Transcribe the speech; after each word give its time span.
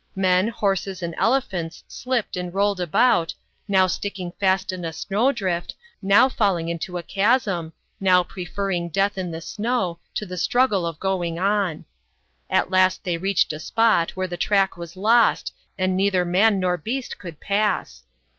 Men, 0.15 0.47
horses, 0.47 1.03
and 1.03 1.13
elephants 1.15 1.83
slipped 1.87 2.35
and 2.35 2.51
rolled 2.51 2.79
about, 2.79 3.35
now 3.67 3.85
sticking 3.85 4.31
fast 4.39 4.71
in 4.71 4.83
a 4.83 4.91
snowdrift, 4.91 5.75
now 6.01 6.27
falling 6.27 6.69
into 6.69 6.97
a 6.97 7.03
chasm, 7.03 7.71
now 7.99 8.23
preferring 8.23 8.89
death 8.89 9.15
in 9.15 9.29
the 9.29 9.41
snow, 9.41 9.99
to 10.15 10.25
the 10.25 10.37
struggle 10.37 10.87
of 10.87 10.99
going 10.99 11.37
on. 11.37 11.85
At 12.49 12.71
last 12.71 13.03
they 13.03 13.17
reached 13.19 13.53
a 13.53 13.59
spot, 13.59 14.09
where 14.15 14.25
the 14.27 14.37
track 14.37 14.75
was 14.75 14.97
lost 14.97 15.53
and 15.77 15.95
neither 15.95 16.25
man 16.25 16.59
nor 16.59 16.77
beast 16.77 17.19
could 17.19 17.39
pass. 17.39 18.01